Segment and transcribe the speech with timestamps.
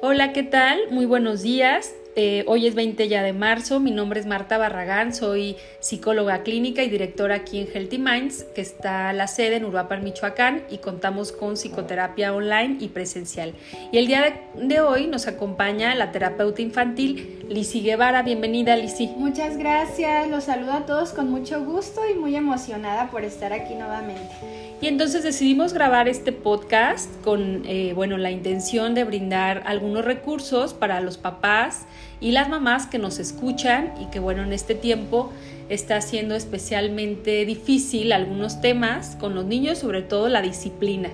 [0.00, 0.78] Hola, ¿qué tal?
[0.92, 1.92] Muy buenos días.
[2.14, 6.82] Eh, hoy es 20 ya de marzo, mi nombre es Marta Barragán, soy psicóloga clínica
[6.84, 11.32] y directora aquí en Healthy Minds, que está la sede en Uruapan, Michoacán, y contamos
[11.32, 13.54] con psicoterapia online y presencial.
[13.92, 18.22] Y el día de, hoy nos acompaña la terapeuta infantil Lisi Guevara.
[18.22, 19.08] Bienvenida, Lisi.
[19.16, 23.74] Muchas gracias, los saludo a todos con mucho gusto y muy emocionada por estar aquí
[23.74, 24.67] nuevamente.
[24.80, 30.72] Y entonces decidimos grabar este podcast con eh, bueno, la intención de brindar algunos recursos
[30.72, 31.86] para los papás
[32.20, 35.32] y las mamás que nos escuchan y que bueno, en este tiempo
[35.68, 41.10] está siendo especialmente difícil algunos temas con los niños, sobre todo la disciplina.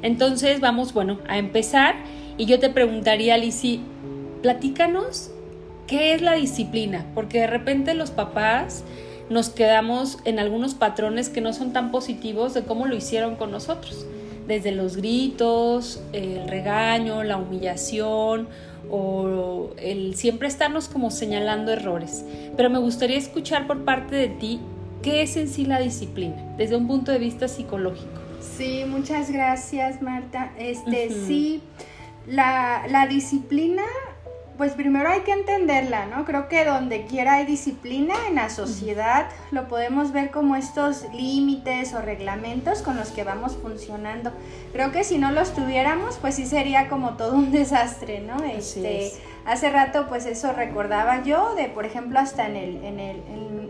[0.00, 1.96] Entonces vamos, bueno, a empezar
[2.38, 3.80] y yo te preguntaría, Lisi,
[4.40, 5.30] platícanos
[5.86, 8.82] qué es la disciplina, porque de repente los papás
[9.30, 13.50] nos quedamos en algunos patrones que no son tan positivos de cómo lo hicieron con
[13.50, 14.06] nosotros,
[14.46, 18.48] desde los gritos, el regaño, la humillación
[18.90, 22.24] o el siempre estarnos como señalando errores.
[22.56, 24.60] Pero me gustaría escuchar por parte de ti
[25.02, 28.20] qué es en sí la disciplina, desde un punto de vista psicológico.
[28.40, 30.52] Sí, muchas gracias Marta.
[30.58, 31.62] Este, sí,
[32.26, 33.82] la, la disciplina
[34.56, 36.24] pues primero hay que entenderla, ¿no?
[36.24, 41.92] Creo que donde quiera hay disciplina en la sociedad, lo podemos ver como estos límites
[41.92, 44.30] o reglamentos con los que vamos funcionando.
[44.72, 48.44] Creo que si no los tuviéramos, pues sí sería como todo un desastre, ¿no?
[48.44, 49.12] Este,
[49.44, 53.22] hace rato, pues eso recordaba yo, de por ejemplo, hasta en el, en el,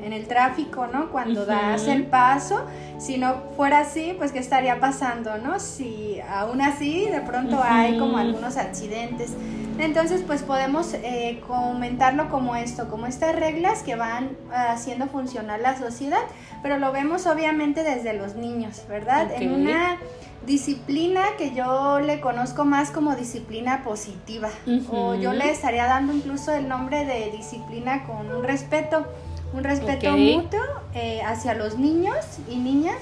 [0.03, 1.11] en, el tráfico, ¿no?
[1.11, 2.67] Cuando das el paso,
[2.99, 5.59] si no fuera así, pues qué estaría pasando, ¿no?
[5.59, 9.33] Si aún así de pronto hay como algunos accidentes.
[9.79, 15.77] Entonces, pues podemos eh, comentarlo como esto, como estas reglas que van haciendo funcionar la
[15.77, 16.23] sociedad,
[16.63, 19.31] pero lo vemos obviamente desde los niños, ¿verdad?
[19.35, 19.99] En una
[20.47, 24.51] disciplina que yo le conozco más como disciplina positiva,
[24.91, 29.07] o yo le estaría dando incluso el nombre de disciplina con un respeto,
[29.53, 30.61] un respeto mutuo
[30.95, 32.17] eh, hacia los niños
[32.49, 32.99] y niñas.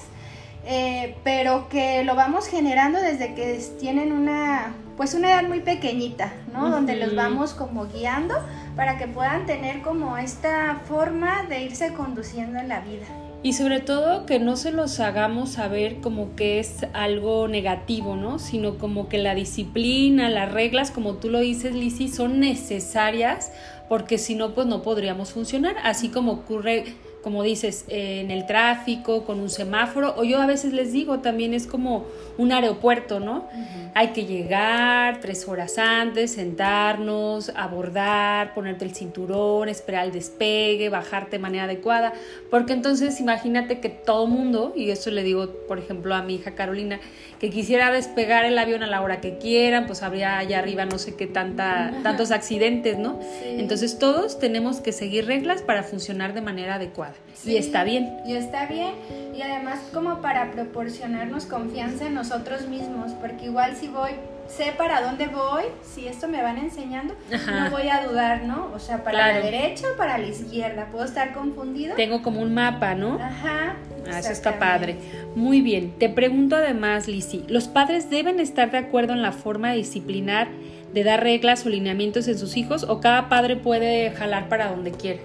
[0.65, 6.33] Eh, pero que lo vamos generando desde que tienen una pues una edad muy pequeñita,
[6.53, 6.71] ¿no?
[6.71, 8.35] Donde los vamos como guiando
[8.77, 13.07] para que puedan tener como esta forma de irse conduciendo en la vida.
[13.45, 18.39] Y sobre todo que no se los hagamos saber como que es algo negativo, ¿no?
[18.39, 23.51] Sino como que la disciplina, las reglas, como tú lo dices, Lizzy, son necesarias
[23.89, 25.75] porque si no, pues no podríamos funcionar.
[25.83, 30.73] Así como ocurre como dices, en el tráfico, con un semáforo, o yo a veces
[30.73, 32.05] les digo, también es como
[32.37, 33.49] un aeropuerto, ¿no?
[33.95, 41.33] Hay que llegar tres horas antes, sentarnos, abordar, ponerte el cinturón, esperar el despegue, bajarte
[41.33, 42.13] de manera adecuada,
[42.51, 46.55] porque entonces imagínate que todo mundo, y eso le digo, por ejemplo, a mi hija
[46.57, 46.99] Carolina,
[47.39, 50.99] que quisiera despegar el avión a la hora que quieran, pues habría allá arriba no
[50.99, 53.21] sé qué tanta, tantos accidentes, ¿no?
[53.45, 57.12] Entonces todos tenemos que seguir reglas para funcionar de manera adecuada.
[57.45, 58.19] Y está bien.
[58.27, 58.95] Y está bien.
[59.35, 64.13] Y además como para proporcionarnos confianza en nosotros mismos, porque igual si voy
[64.57, 68.71] sé para dónde voy, si esto me van enseñando, no voy a dudar, ¿no?
[68.75, 71.95] O sea, para la derecha o para la izquierda, puedo estar confundido.
[71.97, 73.15] Tengo como un mapa, ¿no?
[73.15, 73.77] Ajá.
[74.11, 74.97] Ah, eso está padre.
[75.35, 75.93] Muy bien.
[75.99, 80.49] Te pregunto además, Lisi, ¿los padres deben estar de acuerdo en la forma de disciplinar,
[80.93, 84.91] de dar reglas o lineamientos en sus hijos o cada padre puede jalar para donde
[84.91, 85.21] quiera?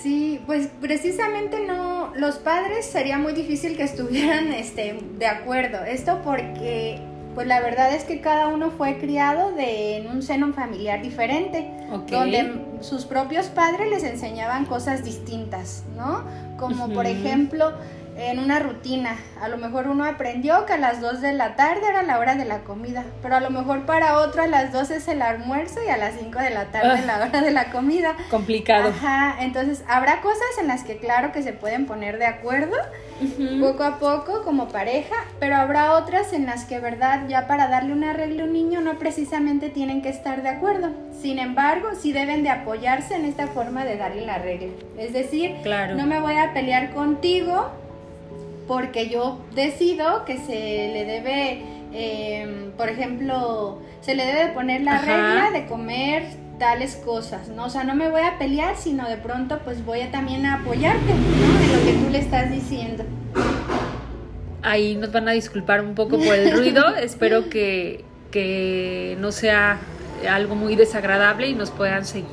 [0.00, 5.84] Sí, pues precisamente no, los padres sería muy difícil que estuvieran este, de acuerdo.
[5.84, 7.00] Esto porque
[7.34, 11.70] pues la verdad es que cada uno fue criado de, en un seno familiar diferente,
[12.10, 16.24] donde sus propios padres les enseñaban cosas distintas, ¿no?
[16.58, 17.72] Como por ejemplo
[18.16, 19.16] en una rutina.
[19.40, 22.34] A lo mejor uno aprendió que a las 2 de la tarde era la hora
[22.34, 25.80] de la comida, pero a lo mejor para otro a las 2 es el almuerzo
[25.84, 28.16] y a las 5 de la tarde es la hora de la comida.
[28.30, 28.88] Complicado.
[28.90, 32.76] Ajá, entonces habrá cosas en las que claro que se pueden poner de acuerdo
[33.60, 37.92] poco a poco como pareja, pero habrá otras en las que, verdad, ya para darle
[37.92, 40.90] una regla a un niño no precisamente tienen que estar de acuerdo.
[41.20, 44.72] Sin embargo, sí deben de apoyarse en esta forma de darle la regla.
[44.98, 45.94] Es decir, claro.
[45.94, 47.70] no me voy a pelear contigo
[48.66, 51.62] porque yo decido que se le debe,
[51.92, 56.24] em, por ejemplo, se le debe poner la regla de comer
[56.58, 57.64] tales cosas, ¿no?
[57.64, 60.60] O sea, no me voy a pelear, sino de pronto pues voy a también a
[60.60, 61.60] apoyarte, ¿no?
[61.60, 63.04] En lo que tú le estás diciendo.
[64.62, 69.80] Ahí nos van a disculpar un poco por el ruido, espero que, que no sea
[70.30, 72.28] algo muy desagradable y nos puedan seguir.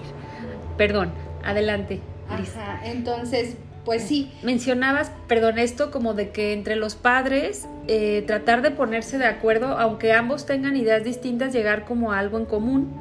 [0.77, 1.11] Perdón,
[1.43, 1.99] adelante.
[2.29, 3.55] Ajá, entonces
[3.89, 4.31] pues sí.
[4.43, 9.79] Mencionabas, perdón, esto como de que entre los padres eh, tratar de ponerse de acuerdo,
[9.79, 12.93] aunque ambos tengan ideas distintas, llegar como a algo en común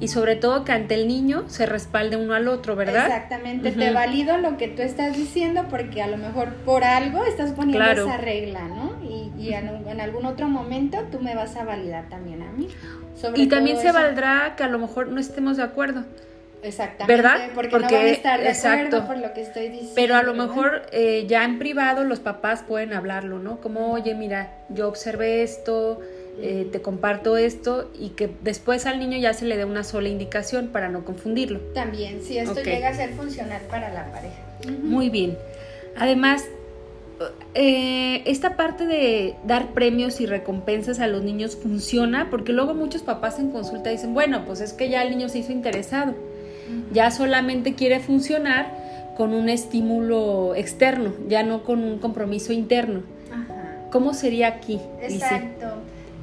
[0.00, 3.06] y sobre todo que ante el niño se respalde uno al otro, ¿verdad?
[3.06, 7.52] Exactamente, te valido lo que tú estás diciendo porque a lo mejor por algo estás
[7.52, 8.98] poniendo esa regla, ¿no?
[9.08, 12.66] Y, y en, algún otro momento tú me vas a validar también a mí.
[13.36, 16.02] y también se valdrá que a lo mejor no estemos de acuerdo.
[16.62, 17.50] Exactamente, ¿verdad?
[17.54, 19.92] Porque, no van a estar de exacto, por lo que estoy diciendo.
[19.94, 23.60] Pero a lo mejor eh, ya en privado los papás pueden hablarlo, ¿no?
[23.60, 26.00] Como, oye, mira, yo observé esto,
[26.40, 30.08] eh, te comparto esto y que después al niño ya se le dé una sola
[30.08, 31.60] indicación para no confundirlo.
[31.74, 34.36] También, si esto llega a ser funcional para la pareja.
[34.82, 35.38] Muy bien.
[35.96, 36.44] Además,
[37.54, 43.02] eh, esta parte de dar premios y recompensas a los niños funciona porque luego muchos
[43.02, 46.14] papás en consulta dicen, bueno, pues es que ya el niño se hizo interesado,
[46.92, 53.02] ya solamente quiere funcionar con un estímulo externo, ya no con un compromiso interno.
[53.90, 54.80] ¿Cómo sería aquí?
[55.00, 55.66] Exacto.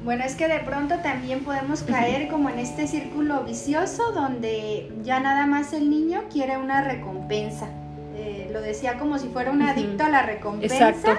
[0.04, 5.18] Bueno, es que de pronto también podemos caer como en este círculo vicioso donde ya
[5.18, 7.66] nada más el niño quiere una recompensa.
[8.14, 11.18] Eh, lo decía como si fuera un adicto a la recompensa.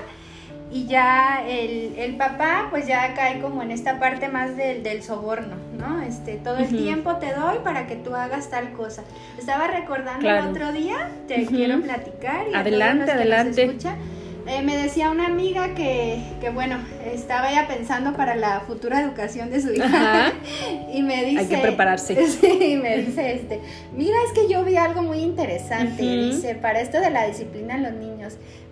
[0.69, 6.01] Y ya el, papá pues ya cae como en esta parte más del, soborno, ¿no?
[6.01, 9.03] Este, todo el tiempo te doy para que tú hagas tal cosa.
[9.37, 12.47] Estaba recordando el otro día, te quiero platicar.
[12.51, 13.77] Y adelante, adelante.
[14.47, 16.77] Eh, me decía una amiga que, que, bueno,
[17.13, 20.31] estaba ella pensando para la futura educación de su hija.
[20.93, 21.39] y me dice.
[21.39, 22.15] Hay que prepararse.
[22.27, 23.59] Sí, me dice este.
[23.93, 26.01] Mira, es que yo vi algo muy interesante.
[26.01, 28.16] Dice, para esto de la disciplina los niños.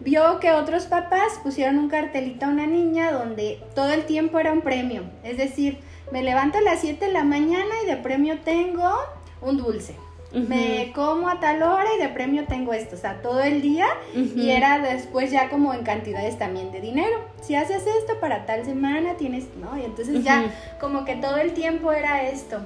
[0.02, 4.52] Vio que otros papás pusieron un cartelito a una niña donde todo el tiempo era
[4.52, 5.04] un premio.
[5.24, 5.80] Es decir,
[6.12, 8.92] me levanto a las 7 de la mañana y de premio tengo
[9.42, 9.96] un dulce
[10.42, 13.88] me como a tal hora y de premio tengo esto, o sea, todo el día
[14.14, 17.20] y era después ya como en cantidades también de dinero.
[17.42, 19.78] Si haces esto para tal semana tienes, ¿no?
[19.78, 22.60] Y entonces ya como que todo el tiempo era esto.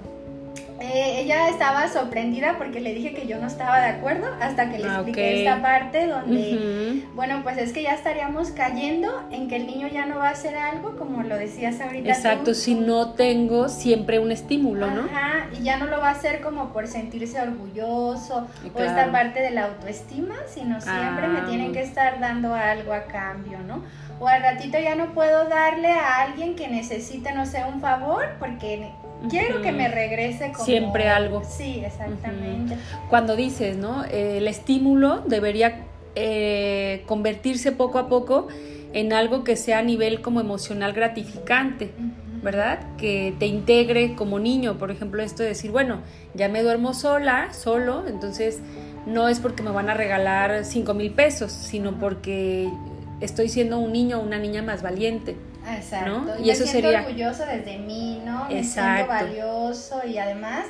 [0.81, 4.79] Eh, ella estaba sorprendida porque le dije que yo no estaba de acuerdo hasta que
[4.79, 9.57] le ah, expliqué esta parte donde, bueno, pues es que ya estaríamos cayendo en que
[9.57, 12.09] el niño ya no va a hacer algo como lo decías ahorita.
[12.09, 15.01] Exacto, si no tengo siempre un estímulo, ¿no?
[15.01, 19.41] Ajá, y ya no lo va a hacer como por sentirse orgulloso o esta parte
[19.41, 21.73] de la autoestima, sino siempre me tienen ah.
[21.73, 23.83] que estar dando algo a cambio, ¿no?
[24.19, 28.25] O al ratito ya no puedo darle a alguien que necesite, no sé, un favor
[28.39, 28.91] porque
[29.29, 30.65] quiero que me regrese como...
[30.65, 31.43] Siempre algo.
[31.43, 32.75] Sí, exactamente.
[33.09, 34.03] Cuando dices, ¿no?
[34.05, 35.85] el estímulo debería
[36.15, 38.47] eh, convertirse poco a poco
[38.93, 41.91] en algo que sea a nivel como emocional gratificante.
[42.41, 42.79] ¿verdad?
[42.97, 45.99] Que te integre como niño, por ejemplo, esto de decir, bueno,
[46.33, 48.61] ya me duermo sola, solo, entonces
[49.05, 52.69] no es porque me van a regalar cinco mil pesos, sino porque
[53.19, 55.35] estoy siendo un niño o una niña más valiente.
[55.67, 56.33] Exacto.
[56.43, 58.47] Y, eso sería orgulloso desde mí, ¿no?
[58.49, 60.65] Me siento valioso y además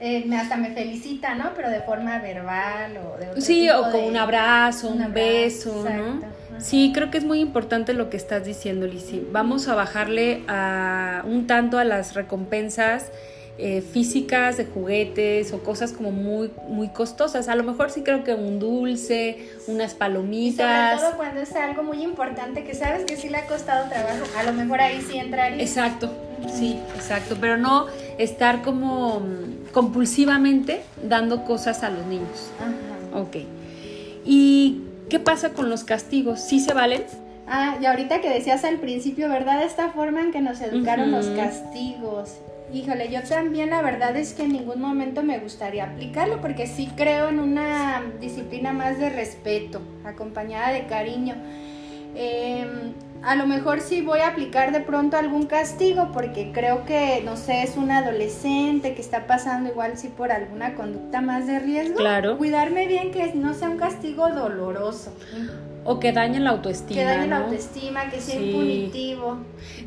[0.00, 1.52] eh, hasta me felicita, ¿no?
[1.54, 6.20] Pero de forma verbal o de otro Sí, o con un abrazo, un, beso, ¿no?
[6.58, 9.26] Sí, creo que es muy importante lo que estás diciendo, Lizzie.
[9.32, 13.10] Vamos a bajarle a un tanto a las recompensas
[13.56, 17.48] eh, físicas de juguetes o cosas como muy, muy costosas.
[17.48, 20.96] A lo mejor sí creo que un dulce, unas palomitas.
[20.96, 23.88] Y sobre todo cuando es algo muy importante que sabes que sí le ha costado
[23.88, 25.62] trabajo, a lo mejor ahí sí entraría.
[25.62, 26.10] Exacto,
[26.52, 27.86] sí, exacto, pero no
[28.18, 32.50] estar como mm, compulsivamente dando cosas a los niños.
[32.58, 33.20] Ajá.
[33.20, 33.36] Ok.
[34.24, 36.40] ¿Y qué pasa con los castigos?
[36.40, 37.04] ¿Sí se valen?
[37.46, 39.62] Ah, y ahorita que decías al principio, ¿verdad?
[39.62, 42.38] Esta forma en que nos educaron los castigos.
[42.72, 46.90] Híjole, yo también la verdad es que en ningún momento me gustaría aplicarlo porque sí
[46.96, 51.36] creo en una disciplina más de respeto, acompañada de cariño.
[52.16, 57.22] Em, a lo mejor sí voy a aplicar de pronto algún castigo porque creo que,
[57.24, 61.58] no sé, es un adolescente que está pasando igual sí por alguna conducta más de
[61.58, 61.96] riesgo.
[61.96, 62.38] Claro.
[62.38, 65.12] Cuidarme bien que no sea un castigo doloroso.
[65.84, 67.00] O que dañe la autoestima.
[67.00, 69.38] Que dañe la autoestima, que sea impunitivo.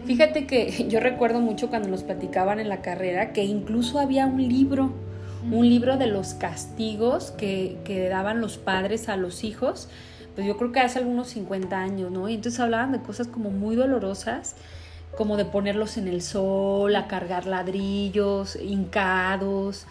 [0.06, 4.48] Fíjate que yo recuerdo mucho cuando nos platicaban en la carrera que incluso había un
[4.48, 4.94] libro,
[5.52, 9.90] un libro de los castigos que, que daban los padres a los hijos.
[10.36, 12.30] Pues yo creo que hace algunos 50 años, ¿no?
[12.30, 14.56] Y entonces hablaban de cosas como muy dolorosas
[15.18, 19.88] como de ponerlos en el sol, a cargar ladrillos, hincados,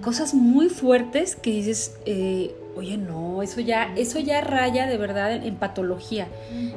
[0.00, 5.32] cosas muy fuertes que dices, eh, oye, no, eso ya, eso ya raya de verdad
[5.32, 6.28] en, patología,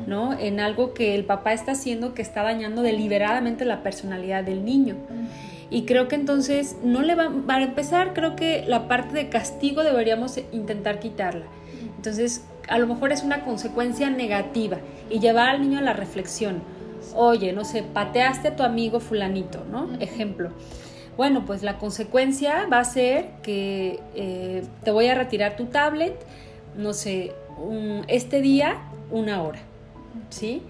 [0.06, 0.38] ¿no?
[0.38, 4.96] En algo que el papá está haciendo que está dañando deliberadamente la personalidad del niño.
[5.70, 9.84] Y creo que entonces no le va, para empezar, creo que la parte de castigo
[9.84, 11.46] deberíamos intentar quitarla.
[11.98, 14.78] Entonces, a lo mejor es una consecuencia negativa
[15.10, 16.62] y llevar al niño a la reflexión.
[17.16, 19.90] Oye, no sé, pateaste a tu amigo fulanito, ¿no?
[20.00, 20.52] Ejemplo.
[21.18, 26.16] Bueno, pues la consecuencia va a ser que eh, te voy a retirar tu tablet,
[26.78, 27.34] no sé,
[28.08, 28.78] este día,
[29.10, 29.60] una hora,
[30.30, 30.62] ¿sí?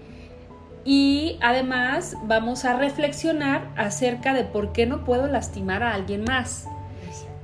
[0.86, 6.66] Y además vamos a reflexionar acerca de por qué no puedo lastimar a alguien más.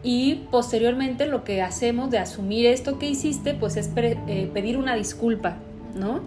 [0.02, 4.94] Y posteriormente lo que hacemos de asumir esto que hiciste, pues es eh, pedir una
[4.94, 5.56] disculpa,
[5.94, 6.20] ¿no?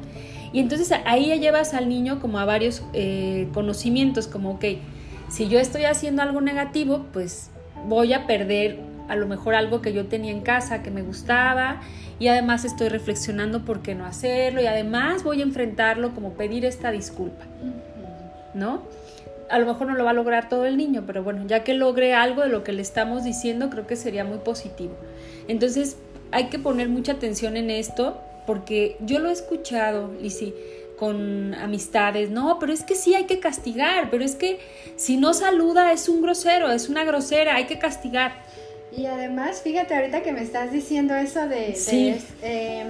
[0.53, 4.65] Y entonces ahí ya llevas al niño como a varios eh, conocimientos, como, ok,
[5.29, 7.50] si yo estoy haciendo algo negativo, pues
[7.86, 11.81] voy a perder a lo mejor algo que yo tenía en casa que me gustaba
[12.19, 16.65] y además estoy reflexionando por qué no hacerlo y además voy a enfrentarlo como pedir
[16.65, 17.46] esta disculpa,
[18.53, 18.84] ¿no?
[19.50, 21.74] A lo mejor no lo va a lograr todo el niño, pero bueno, ya que
[21.74, 24.93] logre algo de lo que le estamos diciendo, creo que sería muy positivo.
[25.48, 25.98] Entonces,
[26.31, 30.53] hay que poner mucha atención en esto porque yo lo he escuchado, Lisi,
[30.98, 34.60] con amistades, no, pero es que sí hay que castigar, pero es que
[34.96, 38.34] si no saluda es un grosero, es una grosera, hay que castigar.
[38.92, 41.75] Y además, fíjate ahorita que me estás diciendo eso de...
[41.75, 42.16] Sí.
[42.42, 42.88] Em,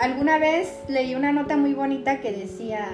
[0.00, 2.88] alguna vez leí una nota muy bonita que decía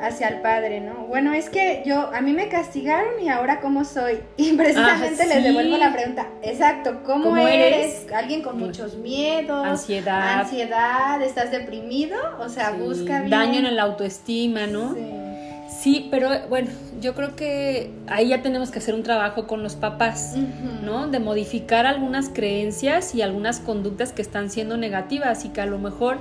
[0.00, 1.06] hacia el padre, ¿no?
[1.06, 4.20] Bueno, es que yo, a mí me castigaron y ahora cómo soy.
[4.36, 8.06] Y precisamente ah, les devuelvo la pregunta, exacto, ¿cómo, eres?
[8.14, 9.66] ¿Alguien con muchos miedos?
[9.66, 10.40] Ansiedad.
[10.40, 12.16] Ansiedad, ¿estás deprimido?
[12.38, 13.30] O sea, busca bien.
[13.30, 14.94] Daño en la autoestima, ¿no?
[14.94, 15.26] Sí.
[15.68, 16.68] Sí, pero bueno,
[17.00, 20.34] yo creo que ahí ya tenemos que hacer un trabajo con los papás,
[20.82, 21.08] ¿no?
[21.08, 25.78] De modificar algunas creencias y algunas conductas que están siendo negativas y que a lo
[25.78, 26.18] mejor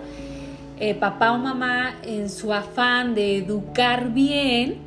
[0.79, 4.77] eh, papá o mamá en su afán de educar bien,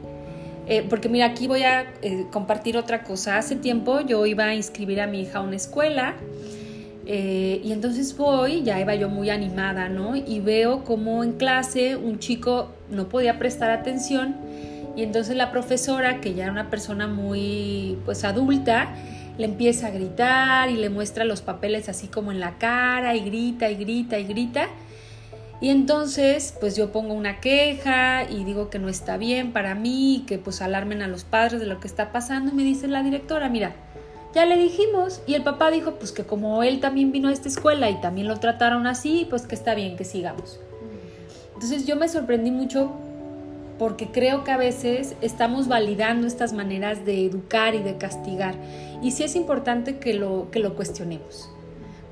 [0.66, 3.38] eh, porque mira, aquí voy a eh, compartir otra cosa.
[3.38, 6.14] Hace tiempo yo iba a inscribir a mi hija a una escuela
[7.10, 10.14] y entonces voy, ya iba yo muy animada, ¿no?
[10.14, 14.36] Y veo como en clase un chico no podía prestar atención
[14.98, 18.88] y entonces la profesora, que ya era una persona muy pues adulta,
[19.38, 23.20] le empieza a gritar y le muestra los papeles así como en la cara y
[23.20, 24.66] grita y grita y grita.
[25.60, 30.38] Entonces pues yo pongo una queja y digo que no está bien para mí, que
[30.38, 33.48] pues alarmen a los padres de lo que está pasando y me dice la directora,
[33.48, 33.74] mira,
[34.34, 37.48] ya le dijimos y el papá dijo pues que como él también vino a esta
[37.48, 40.60] escuela y también lo trataron así, pues que está bien que sigamos.
[41.54, 42.92] Entonces yo me sorprendí mucho
[43.78, 48.54] porque creo que a veces estamos validando estas maneras de educar y de castigar.
[49.02, 51.50] Y sí es importante que lo, que lo cuestionemos,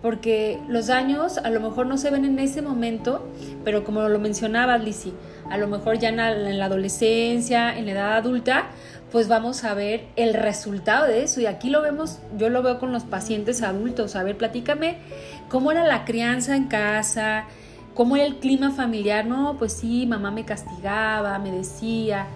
[0.03, 3.27] porque los daños a lo mejor no se ven en ese momento,
[3.65, 5.13] pero como lo mencionaba Lizzie,
[5.51, 8.67] a lo mejor ya en la, en la adolescencia, en la edad adulta,
[9.11, 11.41] pues vamos a ver el resultado de eso.
[11.41, 14.17] Y aquí lo vemos, yo lo veo con los pacientes adultos.
[14.17, 14.99] A ver, platícame
[15.49, 17.47] cómo era la crianza en casa,
[17.97, 19.25] ¿Cómo era el clima familiar?
[19.25, 22.27] No, pues sí, mamá me castigaba, me decía.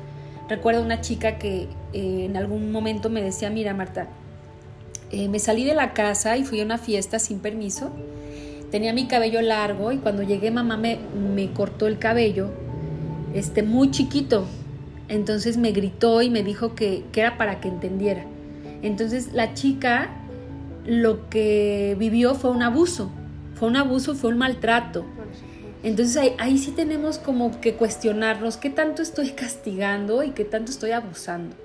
[0.49, 4.09] Recuerdo una chica que eh, en algún momento me decía, mira Marta,
[5.11, 7.91] eh, me salí de la casa y fui a una fiesta sin permiso.
[8.71, 10.99] Tenía mi cabello largo y cuando llegué mamá me,
[11.35, 12.51] me cortó el cabello,
[13.35, 14.47] este, muy chiquito.
[15.09, 18.25] Entonces me gritó y me dijo que, que era para que entendiera.
[18.83, 20.11] Entonces la chica
[20.87, 23.11] lo que vivió fue un abuso,
[23.55, 25.05] fue un abuso, fue un maltrato.
[25.83, 30.91] Entonces ahí, sí tenemos como que cuestionarnos qué tanto estoy castigando y qué tanto estoy
[30.91, 31.57] abusando.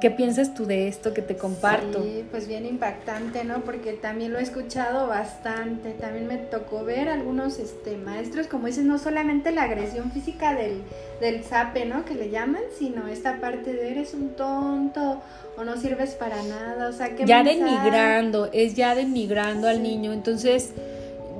[0.00, 2.02] ¿Qué piensas tú de esto que te comparto?
[2.02, 3.60] Sí, pues bien impactante, ¿no?
[3.60, 5.90] Porque también lo he escuchado bastante.
[5.90, 10.82] También me tocó ver algunos este, maestros, como dices, no solamente la agresión física del,
[11.20, 12.06] del zape, ¿no?
[12.06, 15.20] Que le llaman, sino esta parte de eres un tonto
[15.58, 16.88] o no sirves para nada.
[16.88, 20.14] O sea, que Ya denigrando, es ya denigrando al niño.
[20.14, 20.72] Entonces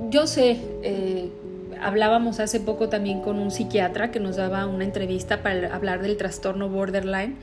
[0.09, 1.29] yo sé, eh,
[1.81, 6.17] hablábamos hace poco también con un psiquiatra que nos daba una entrevista para hablar del
[6.17, 7.37] trastorno borderline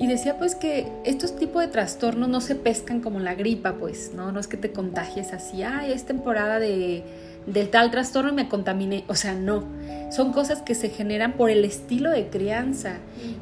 [0.00, 4.12] y decía pues que estos tipos de trastornos no se pescan como la gripa, pues,
[4.14, 4.32] ¿no?
[4.32, 7.04] No es que te contagies así, ay, es temporada de,
[7.46, 9.64] del tal trastorno y me contaminé, o sea, no,
[10.10, 12.94] son cosas que se generan por el estilo de crianza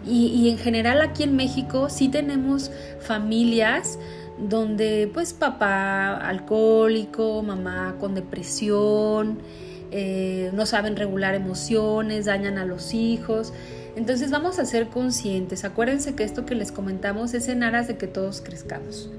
[0.04, 3.96] y, y en general aquí en México sí tenemos familias
[4.36, 9.38] donde pues papá alcohólico, mamá con depresión,
[9.90, 13.52] eh, no saben regular emociones, dañan a los hijos.
[13.99, 15.64] Entonces vamos a ser conscientes.
[15.64, 19.11] Acuérdense que esto que les comentamos es en aras de que todos crezcamos,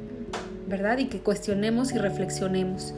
[0.70, 1.00] ¿verdad?
[1.00, 2.94] Y que cuestionemos y reflexionemos.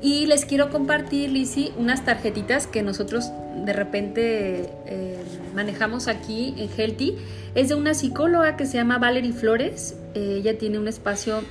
[0.00, 3.30] Y les quiero compartir, Lizzy, unas tarjetitas que nosotros
[3.62, 5.18] de repente eh,
[5.54, 7.18] manejamos aquí en Healthy.
[7.54, 9.94] Es de una psicóloga que se llama Valerie Flores.
[10.14, 11.42] Eh, ella tiene un espacio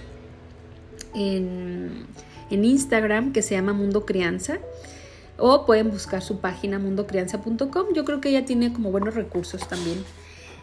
[1.13, 2.07] en,
[2.49, 4.57] en, Instagram que se llama Mundo Crianza.
[5.43, 7.87] O pueden buscar su página mundocrianza.com.
[7.95, 10.03] Yo creo que ella tiene como buenos recursos también.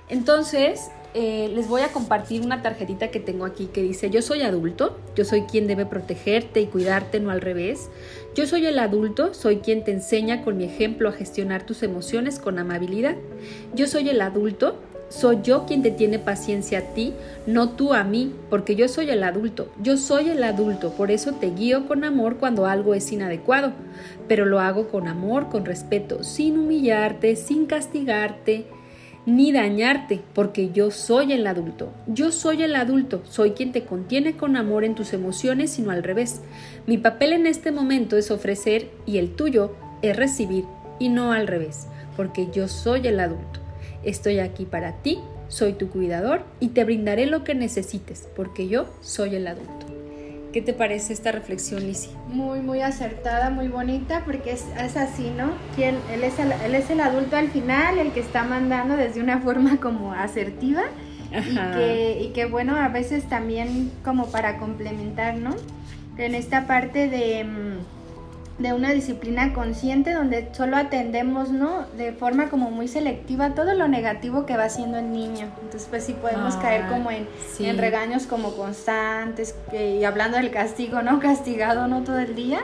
[0.08, 4.42] Entonces, eh, les voy a compartir una tarjetita que tengo aquí que dice, yo soy
[4.42, 7.90] adulto, yo soy quien debe protegerte y cuidarte, no al revés.
[8.35, 12.38] Yo soy el adulto, soy quien te enseña con mi ejemplo a gestionar tus emociones
[12.38, 13.16] con amabilidad.
[13.75, 17.14] Yo soy el adulto, soy yo quien te tiene paciencia a ti,
[17.46, 21.32] no tú a mí, porque yo soy el adulto, yo soy el adulto, por eso
[21.32, 23.72] te guío con amor cuando algo es inadecuado,
[24.26, 28.66] pero lo hago con amor, con respeto, sin humillarte, sin castigarte,
[29.24, 31.92] ni dañarte, porque yo soy el adulto.
[32.06, 36.02] Yo soy el adulto, soy quien te contiene con amor en tus emociones, sino al
[36.02, 36.40] revés.
[36.86, 40.64] Mi papel en este momento es ofrecer y el tuyo es recibir
[40.98, 43.67] y no al revés, porque yo soy el adulto.
[44.02, 48.87] Estoy aquí para ti, soy tu cuidador y te brindaré lo que necesites, porque yo
[49.00, 49.87] soy el adulto.
[50.52, 52.11] ¿Qué te parece esta reflexión, Lizzie?
[52.28, 54.64] Muy, muy acertada, muy bonita, porque es,
[54.97, 55.50] así, ¿no?
[55.76, 59.21] Que él, es el, él es el adulto al final, el que está mandando desde
[59.21, 60.85] una forma como asertiva.
[61.31, 65.55] Y que, y que, bueno, a veces también como para complementar, ¿no?
[66.17, 67.45] En esta parte de...
[68.58, 71.86] De una disciplina consciente donde solo atendemos, ¿no?
[71.96, 75.46] De forma como muy selectiva todo lo negativo que va haciendo el niño.
[75.62, 77.28] Entonces, pues sí podemos ah, caer como en,
[77.60, 81.20] en, regaños como constantes y hablando del castigo, ¿no?
[81.20, 82.02] Castigado, ¿no?
[82.02, 82.60] Todo el día.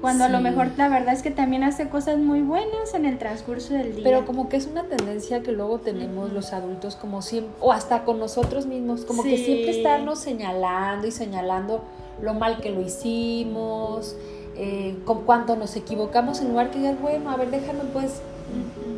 [0.00, 3.18] Cuando a lo mejor la verdad es que también hace cosas muy buenas en el
[3.18, 4.04] transcurso del día.
[4.04, 8.04] Pero como que es una tendencia que luego tenemos los adultos como siempre, o hasta
[8.04, 11.82] con nosotros mismos, como que siempre estarnos señalando y señalando
[12.22, 14.14] lo mal que lo hicimos
[14.58, 18.20] eh, con cuando nos equivocamos en lugar que digas, bueno, a ver, déjame pues,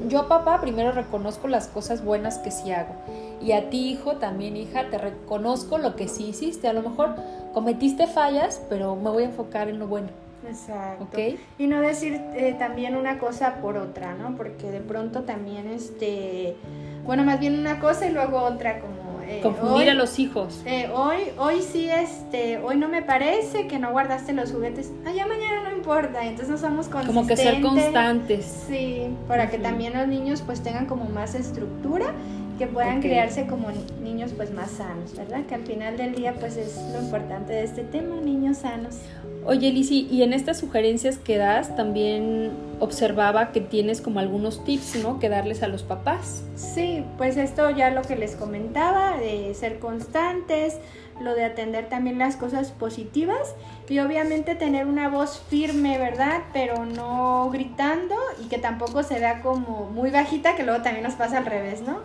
[0.08, 2.94] yo papá primero reconozco las cosas buenas que sí hago.
[3.42, 6.68] Y a ti, hijo, también, hija, te reconozco lo que sí hiciste.
[6.68, 7.14] A lo mejor
[7.52, 10.08] cometiste fallas, pero me voy a enfocar en lo bueno.
[10.48, 11.18] Exacto.
[11.58, 14.36] Y no decir eh, también una cosa por otra, ¿no?
[14.36, 16.56] Porque de pronto también, este,
[17.04, 18.99] bueno, más bien una cosa y luego otra, como
[19.30, 20.60] eh, Confundir a los hijos.
[20.64, 24.90] Eh, hoy, hoy sí, este, hoy no me parece que no guardaste los juguetes.
[25.06, 26.24] Ah, ya mañana no importa.
[26.24, 27.14] Entonces no somos consistentes.
[27.14, 28.64] Como que ser constantes.
[28.68, 32.12] Sí, para que también los niños pues tengan como más estructura
[32.60, 33.68] que puedan criarse como
[34.02, 35.46] niños pues más sanos, ¿verdad?
[35.46, 38.98] Que al final del día pues es lo importante de este tema, niños sanos.
[39.46, 45.02] Oye, Lisi, y en estas sugerencias que das, también observaba que tienes como algunos tips,
[45.02, 45.18] ¿no?
[45.18, 46.42] Que darles a los papás.
[46.54, 50.76] Sí, pues esto ya lo que les comentaba, de ser constantes,
[51.18, 53.54] lo de atender también las cosas positivas
[53.88, 56.42] y obviamente tener una voz firme, ¿verdad?
[56.52, 61.14] Pero no gritando y que tampoco se vea como muy bajita, que luego también nos
[61.14, 62.00] pasa al revés, ¿no?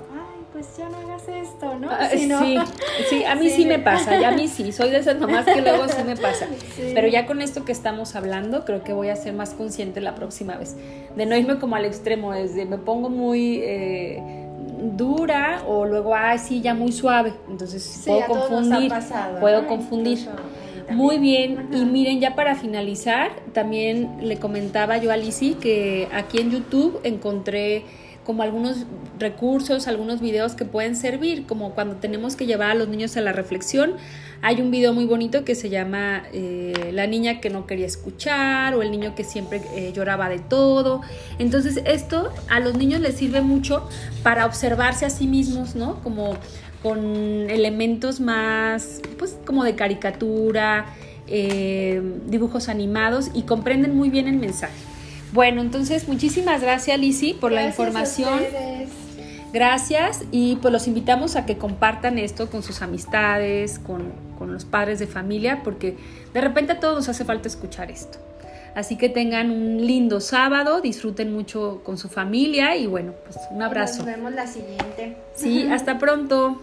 [0.56, 1.89] Pues ya no hagas esto, ¿no?
[1.91, 2.30] Ah, sí,
[3.10, 3.65] sí, a mí sí.
[3.65, 6.48] me pasa, ya a mí sí, soy de esas mamás que luego sí me pasa.
[6.78, 10.15] Pero ya con esto que estamos hablando, creo que voy a ser más consciente la
[10.15, 10.78] próxima vez,
[11.13, 13.60] de no irme como al extremo, desde me pongo muy...
[13.63, 14.41] Eh,
[14.96, 17.34] dura o luego, ay, sí, ya muy suave.
[17.50, 18.94] Entonces puedo confundir.
[19.39, 20.30] puedo confundir.
[20.91, 26.39] Muy bien, y miren, ya para finalizar, también le comentaba yo a Lizzie que aquí
[26.39, 27.84] en YouTube encontré
[28.25, 28.85] como algunos
[29.19, 33.21] recursos, algunos videos que pueden servir, como cuando tenemos que llevar a los niños a
[33.21, 33.93] la reflexión.
[34.41, 38.73] Hay un video muy bonito que se llama eh, La niña que no quería escuchar
[38.73, 41.01] o el niño que siempre eh, lloraba de todo.
[41.38, 43.88] Entonces esto a los niños les sirve mucho
[44.23, 46.01] para observarse a sí mismos, ¿no?
[46.01, 46.35] Como
[46.81, 50.88] con elementos más, pues como de caricatura,
[51.27, 54.85] eh, dibujos animados y comprenden muy bien el mensaje.
[55.36, 58.39] Bueno, entonces muchísimas gracias Lisi por la información.
[59.52, 64.63] Gracias y pues los invitamos a que compartan esto con sus amistades, con, con los
[64.63, 65.98] padres de familia, porque
[66.34, 68.17] de repente a todos nos hace falta escuchar esto.
[68.76, 73.62] Así que tengan un lindo sábado, disfruten mucho con su familia y bueno, pues un
[73.62, 73.98] abrazo.
[73.98, 75.17] Nos vemos la siguiente.
[75.36, 76.62] Sí, hasta pronto.